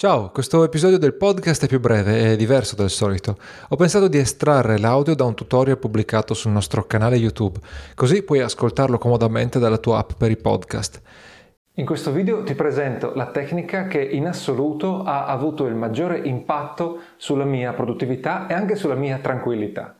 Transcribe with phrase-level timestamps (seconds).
[0.00, 3.36] Ciao, questo episodio del podcast è più breve e diverso del solito.
[3.70, 7.58] Ho pensato di estrarre l'audio da un tutorial pubblicato sul nostro canale YouTube,
[7.96, 11.02] così puoi ascoltarlo comodamente dalla tua app per i podcast.
[11.72, 17.00] In questo video ti presento la tecnica che in assoluto ha avuto il maggiore impatto
[17.16, 19.97] sulla mia produttività e anche sulla mia tranquillità.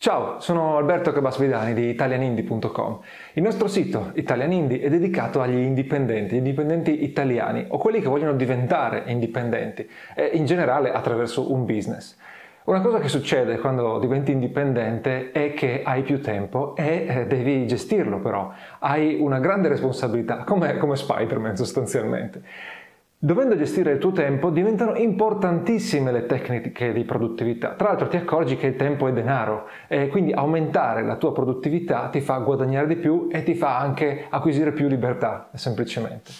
[0.00, 3.00] Ciao, sono Alberto Cabasvidani di italianindie.com.
[3.32, 9.02] Il nostro sito Italianindie è dedicato agli indipendenti, indipendenti italiani o quelli che vogliono diventare
[9.06, 12.16] indipendenti e in generale attraverso un business.
[12.68, 17.66] Una cosa che succede quando diventi indipendente è che hai più tempo e eh, devi
[17.66, 22.42] gestirlo però, hai una grande responsabilità, come, come Spider-Man sostanzialmente.
[23.20, 27.70] Dovendo gestire il tuo tempo diventano importantissime le tecniche di produttività.
[27.70, 32.10] Tra l'altro ti accorgi che il tempo è denaro e quindi aumentare la tua produttività
[32.10, 36.30] ti fa guadagnare di più e ti fa anche acquisire più libertà, semplicemente.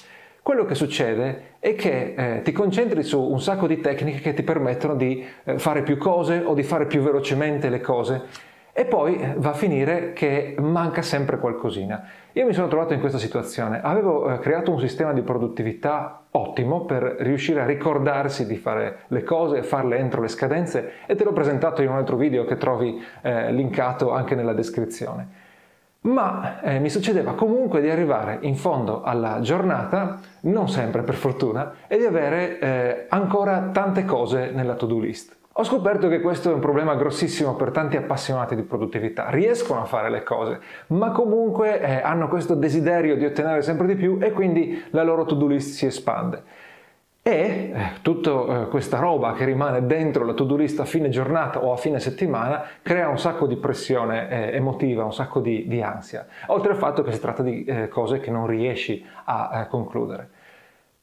[0.41, 4.45] Quello che succede è che eh, ti concentri su un sacco di tecniche che ti
[4.45, 8.23] permettono di eh, fare più cose o di fare più velocemente le cose
[8.79, 12.01] e poi va a finire che manca sempre qualcosina.
[12.35, 16.85] Io mi sono trovato in questa situazione, avevo eh, creato un sistema di produttività ottimo
[16.85, 21.33] per riuscire a ricordarsi di fare le cose, farle entro le scadenze e te l'ho
[21.33, 25.29] presentato in un altro video che trovi eh, linkato anche nella descrizione.
[26.03, 31.73] Ma eh, mi succedeva comunque di arrivare in fondo alla giornata, non sempre per fortuna,
[31.89, 35.38] e di avere eh, ancora tante cose nella to-do list.
[35.61, 39.29] Ho scoperto che questo è un problema grossissimo per tanti appassionati di produttività.
[39.29, 43.97] Riescono a fare le cose, ma comunque eh, hanno questo desiderio di ottenere sempre di
[43.97, 46.43] più e quindi la loro to-do list si espande.
[47.21, 47.33] E
[47.75, 51.73] eh, tutta eh, questa roba che rimane dentro la to-do list a fine giornata o
[51.73, 56.25] a fine settimana crea un sacco di pressione eh, emotiva, un sacco di, di, ansia,
[56.47, 60.29] oltre al fatto che si tratta di eh, cose che non riesci a eh, concludere.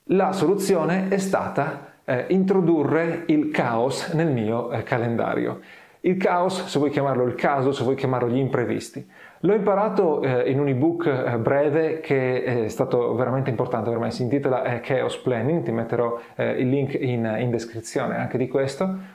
[0.10, 5.60] La soluzione è stata eh, introdurre il caos nel mio eh, calendario.
[6.02, 9.06] Il caos, se vuoi chiamarlo il caso, se vuoi chiamarlo gli imprevisti.
[9.40, 14.12] L'ho imparato eh, in un ebook eh, breve che è stato veramente importante per me,
[14.12, 18.48] si intitola eh, Chaos Planning, ti metterò eh, il link in, in, descrizione anche di
[18.48, 19.14] questo.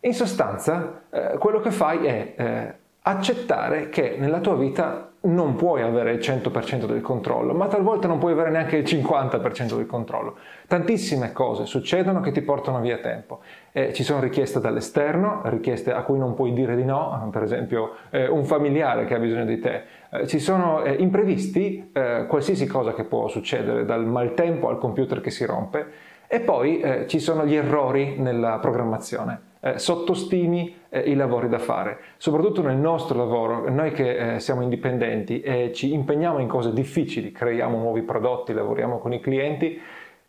[0.00, 1.02] In sostanza,
[1.38, 7.00] quello che fai è accettare che nella tua vita non puoi avere il 100% del
[7.00, 10.36] controllo, ma talvolta non puoi avere neanche il 50% del controllo.
[10.66, 13.40] Tantissime cose succedono che ti portano via tempo.
[13.72, 17.96] Eh, ci sono richieste dall'esterno, richieste a cui non puoi dire di no, per esempio
[18.10, 19.82] eh, un familiare che ha bisogno di te.
[20.10, 25.20] Eh, ci sono eh, imprevisti, eh, qualsiasi cosa che può succedere, dal maltempo al computer
[25.20, 31.00] che si rompe, e poi eh, ci sono gli errori nella programmazione eh, sottostimi eh,
[31.00, 35.92] i lavori da fare, soprattutto nel nostro lavoro, noi che eh, siamo indipendenti e ci
[35.92, 39.80] impegniamo in cose difficili, creiamo nuovi prodotti, lavoriamo con i clienti,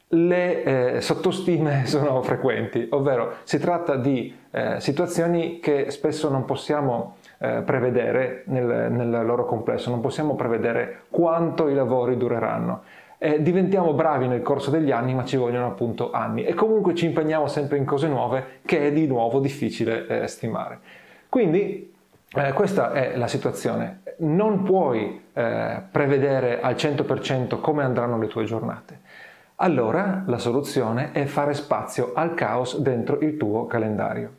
[0.10, 7.18] le eh, sottostime sono frequenti, ovvero si tratta di eh, situazioni che spesso non possiamo
[7.38, 12.82] eh, prevedere nel, nel loro complesso, non possiamo prevedere quanto i lavori dureranno
[13.20, 17.06] eh, diventiamo bravi nel corso degli anni, ma ci vogliono appunto anni e comunque ci
[17.06, 20.80] impegniamo sempre in cose nuove che è di nuovo difficile eh, stimare.
[21.30, 21.94] Quindi
[22.34, 24.02] eh, questa è la situazione.
[24.20, 29.00] Non puoi eh, prevedere al 100% come andranno le tue giornate.
[29.58, 34.34] Allora la soluzione è fare spazio al caos dentro il tuo calendario.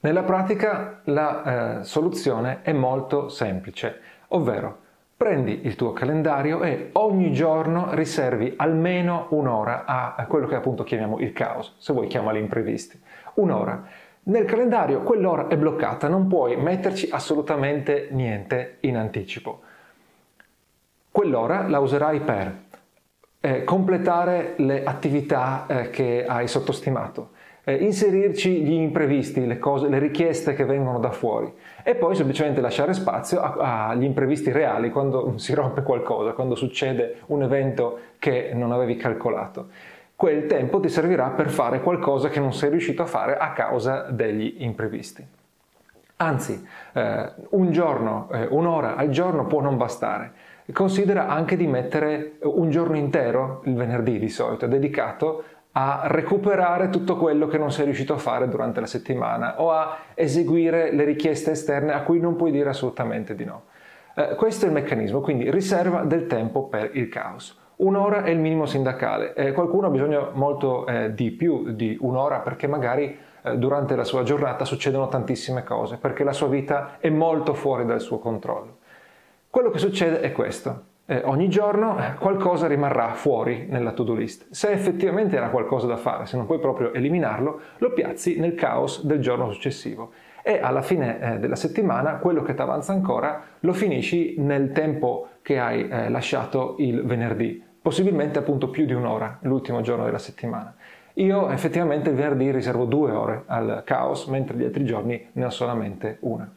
[0.00, 4.78] Nella pratica la eh, soluzione è molto semplice, ovvero
[5.22, 11.20] prendi il tuo calendario e ogni giorno riservi almeno un'ora a quello che appunto chiamiamo
[11.20, 13.00] il caos, se vuoi chiamali imprevisti.
[13.34, 13.84] Un'ora.
[14.24, 19.60] Nel calendario quell'ora è bloccata, non puoi metterci assolutamente niente in anticipo.
[21.12, 22.56] Quell'ora la userai per
[23.38, 27.30] eh, completare le attività eh, che hai sottostimato
[27.64, 31.52] eh, inserirci gli imprevisti, le, cose, le, richieste che vengono da fuori
[31.82, 37.42] e poi semplicemente lasciare spazio agli imprevisti reali quando si rompe qualcosa, quando succede un
[37.42, 39.68] evento che non avevi calcolato.
[40.14, 44.06] Quel tempo ti servirà per fare qualcosa che non sei riuscito a fare a causa
[44.10, 45.26] degli imprevisti.
[46.16, 50.32] Anzi, eh, un giorno, eh, un'ora al giorno può non bastare.
[50.72, 57.16] Considera anche di mettere un giorno intero, il venerdì di solito, dedicato a recuperare tutto
[57.16, 61.52] quello che non sei riuscito a fare durante la settimana o a eseguire le richieste
[61.52, 63.64] esterne a cui non puoi dire assolutamente di no.
[64.14, 67.58] Eh, questo è il meccanismo, quindi riserva del tempo per il caos.
[67.76, 72.40] Un'ora è il minimo sindacale, eh, qualcuno ha bisogno molto eh, di più di un'ora
[72.40, 77.08] perché magari eh, durante la sua giornata succedono tantissime cose, perché la sua vita è
[77.08, 78.76] molto fuori dal suo controllo.
[79.48, 84.46] Quello che succede è questo eh, ogni giorno eh, qualcosa rimarrà fuori nella to-do list.
[84.50, 89.04] Se effettivamente era qualcosa da fare, se non puoi proprio eliminarlo, lo piazzi nel caos
[89.04, 90.12] del giorno successivo
[90.42, 95.28] e alla fine eh, della settimana quello che ti avanza ancora lo finisci nel tempo
[95.42, 100.74] che hai eh, lasciato il venerdì, possibilmente appunto più di un'ora l'ultimo giorno della settimana.
[101.14, 105.50] Io effettivamente il venerdì riservo due ore al caos, mentre gli altri giorni ne ho
[105.50, 106.50] solamente una.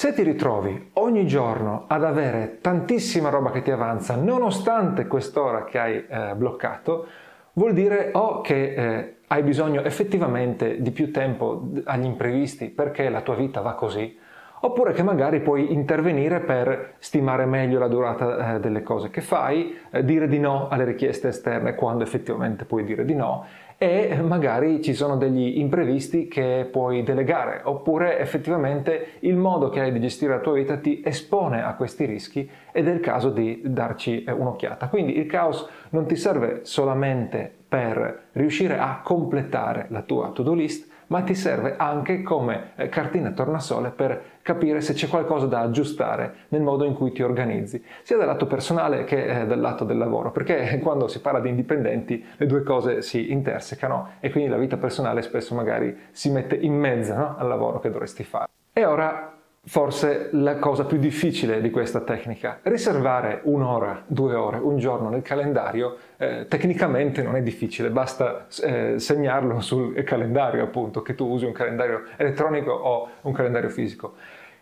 [0.00, 5.78] Se ti ritrovi ogni giorno ad avere tantissima roba che ti avanza, nonostante quest'ora che
[5.78, 7.06] hai eh, bloccato,
[7.52, 13.20] vuol dire o che eh, hai bisogno effettivamente di più tempo agli imprevisti perché la
[13.20, 14.18] tua vita va così,
[14.60, 19.76] oppure che magari puoi intervenire per stimare meglio la durata eh, delle cose che fai,
[19.90, 23.44] eh, dire di no alle richieste esterne quando effettivamente puoi dire di no
[23.82, 29.90] e magari ci sono degli imprevisti che puoi delegare oppure effettivamente il modo che hai
[29.90, 33.62] di gestire la tua vita ti espone a questi rischi ed è il caso di
[33.64, 34.88] darci eh, un'occhiata.
[34.88, 40.89] Quindi il caos non ti serve solamente per riuscire a completare la tua to-do list,
[41.10, 46.46] ma ti serve anche come eh, cartina tornasole per capire se c'è qualcosa da aggiustare
[46.48, 49.98] nel modo in cui ti organizzi, sia dal lato personale che eh, dal lato del
[49.98, 54.58] lavoro, perché quando si parla di indipendenti le due cose si intersecano e quindi la
[54.58, 57.36] vita personale spesso magari si mette in mezzo no?
[57.36, 58.48] al lavoro che dovresti fare.
[58.72, 62.60] E ora forse la cosa più difficile di questa tecnica.
[62.62, 68.98] Riservare un'ora, due ore, un giorno nel calendario eh, tecnicamente non è difficile, basta eh,
[68.98, 74.14] segnarlo sul calendario appunto, che tu usi un calendario elettronico o un calendario fisico.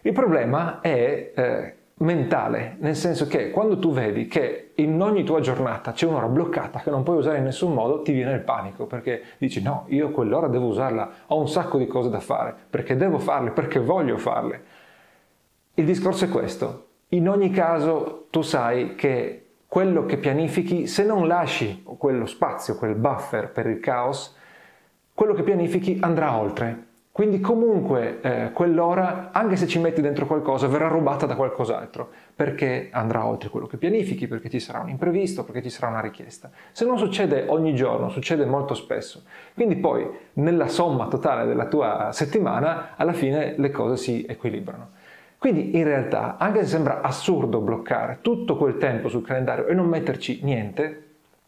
[0.02, 5.40] Il problema è eh, mentale, nel senso che quando tu vedi che in ogni tua
[5.40, 8.86] giornata c'è un'ora bloccata che non puoi usare in nessun modo, ti viene il panico
[8.86, 12.96] perché dici no, io quell'ora devo usarla, ho un sacco di cose da fare, perché
[12.96, 14.86] devo farle, perché voglio farle.
[15.78, 16.86] Il discorso è questo.
[17.10, 22.96] In ogni caso tu sai che quello che pianifichi, se non lasci quello spazio, quel
[22.96, 24.34] buffer per il caos,
[25.14, 26.86] quello che pianifichi andrà oltre.
[27.12, 32.88] Quindi comunque eh, quell'ora, anche se ci metti dentro qualcosa, verrà rubata da qualcos'altro, perché
[32.90, 36.50] andrà oltre quello che pianifichi, perché ci sarà un imprevisto, perché ci sarà una richiesta.
[36.72, 39.22] Se non succede ogni giorno, succede molto spesso.
[39.54, 40.04] Quindi poi
[40.34, 44.96] nella somma totale della tua settimana, alla fine le cose si equilibrano.
[45.38, 49.86] Quindi in realtà, anche se sembra assurdo bloccare tutto quel tempo sul calendario e non
[49.86, 51.04] metterci niente,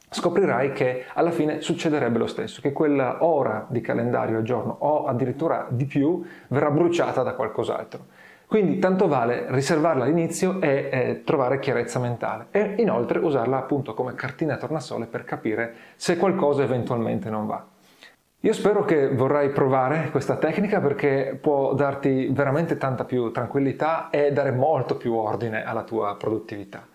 [0.09, 5.07] scoprirai che alla fine succederebbe lo stesso, che quella ora di calendario al giorno o
[5.07, 8.07] addirittura di più verrà bruciata da qualcos'altro.
[8.47, 14.15] Quindi tanto vale riservarla all'inizio e eh, trovare chiarezza mentale e inoltre usarla appunto come
[14.15, 17.65] cartina tornasole per capire se qualcosa eventualmente non va.
[18.43, 24.33] Io spero che vorrai provare questa tecnica perché può darti veramente tanta più tranquillità e
[24.33, 26.89] dare molto più ordine alla tua produttività.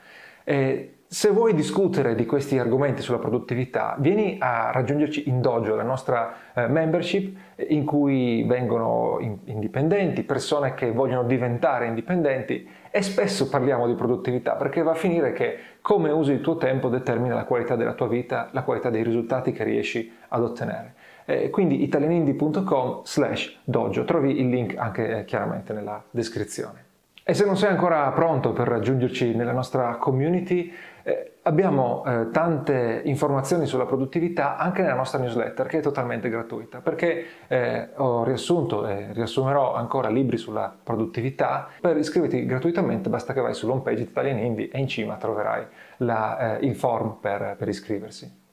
[0.44, 5.84] E se vuoi discutere di questi argomenti sulla produttività, vieni a raggiungerci in Dojo, la
[5.84, 7.38] nostra eh, membership
[7.70, 14.56] in cui vengono in- indipendenti, persone che vogliono diventare indipendenti e spesso parliamo di produttività
[14.56, 18.08] perché va a finire che come usi il tuo tempo determina la qualità della tua
[18.08, 20.96] vita, la qualità dei risultati che riesci ad ottenere.
[21.26, 26.84] Eh, quindi italianindi.com slash dojo, trovi il link anche eh, chiaramente nella descrizione.
[27.28, 33.02] E se non sei ancora pronto per raggiungerci nella nostra community, eh, abbiamo eh, tante
[33.06, 38.88] informazioni sulla produttività anche nella nostra newsletter che è totalmente gratuita perché eh, ho riassunto
[38.88, 41.68] e riassumerò ancora libri sulla produttività.
[41.82, 45.66] Per iscriverti gratuitamente basta che vai sull'home page di Italian Indie e in cima troverai
[45.98, 48.44] la, eh, il form per, per iscriversi.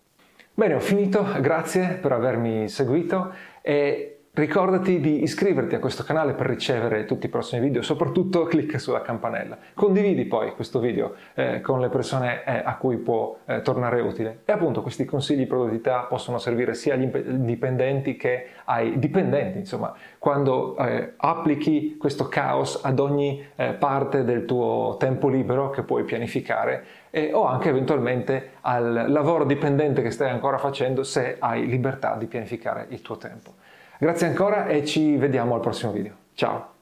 [0.54, 3.32] Bene, ho finito, grazie per avermi seguito
[3.62, 8.79] e Ricordati di iscriverti a questo canale per ricevere tutti i prossimi video, soprattutto clicca
[8.79, 9.59] sulla campanella.
[9.75, 14.39] Condividi poi questo video eh, con le persone eh, a cui può eh, tornare utile.
[14.47, 17.09] E appunto questi consigli di produttività possono servire sia agli
[17.45, 19.59] dipendenti che ai dipendenti.
[19.59, 25.83] Insomma, quando eh, applichi questo caos ad ogni eh, parte del tuo tempo libero che
[25.83, 26.85] puoi pianificare
[27.33, 32.87] o anche eventualmente al lavoro dipendente che stai ancora facendo se hai libertà di pianificare
[32.89, 33.53] il tuo tempo.
[34.02, 36.16] Grazie ancora e ci vediamo al prossimo video.
[36.35, 36.75] Ciao!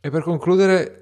[0.00, 1.01] E per concludere